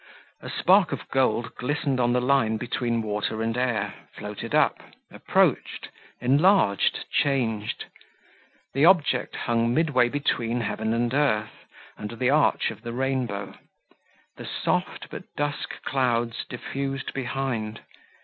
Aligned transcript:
A 0.41 0.49
spark 0.49 0.91
of 0.91 1.07
gold 1.09 1.53
glistened 1.57 1.99
on 1.99 2.11
the 2.11 2.19
line 2.21 2.57
between 2.57 3.03
water 3.03 3.43
and 3.43 3.55
air, 3.55 3.93
floated 4.15 4.55
up, 4.55 4.81
approached, 5.11 5.89
enlarged, 6.19 7.05
changed; 7.11 7.85
the 8.73 8.83
object 8.83 9.35
hung 9.35 9.75
midway 9.75 10.09
between 10.09 10.61
heaven 10.61 10.95
and 10.95 11.13
earth, 11.13 11.65
under 11.99 12.15
the 12.15 12.31
arch 12.31 12.71
of 12.71 12.81
the 12.81 12.93
rainbow; 12.93 13.53
the 14.37 14.49
soft 14.63 15.05
but 15.11 15.25
dusk 15.37 15.75
clouds 15.83 16.45
diffused 16.49 17.13
behind. 17.13 17.81